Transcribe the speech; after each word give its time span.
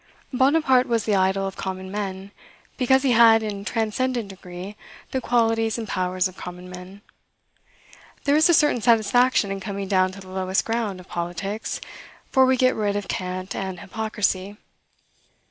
Bonaparte 0.33 0.87
was 0.87 1.05
the 1.05 1.13
idol 1.13 1.45
of 1.45 1.55
common 1.55 1.91
men, 1.91 2.31
because 2.75 3.03
he 3.03 3.11
had 3.11 3.43
in 3.43 3.63
transcendent 3.63 4.29
degree 4.29 4.75
the 5.11 5.21
qualities 5.21 5.77
and 5.77 5.87
powers 5.87 6.27
of 6.27 6.35
common 6.35 6.67
men. 6.67 7.03
There 8.23 8.35
is 8.35 8.49
a 8.49 8.53
certain 8.55 8.81
satisfaction 8.81 9.51
in 9.51 9.59
coming 9.59 9.87
down 9.87 10.11
to 10.13 10.19
the 10.19 10.29
lowest 10.31 10.65
ground 10.65 10.99
of 10.99 11.07
politics, 11.07 11.79
for 12.31 12.47
we 12.47 12.57
get 12.57 12.73
rid 12.73 12.95
of 12.95 13.07
cant 13.07 13.55
and 13.55 13.79
hypocrisy. 13.79 14.57